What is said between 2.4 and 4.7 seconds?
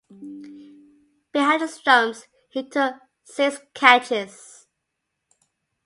he took six catches.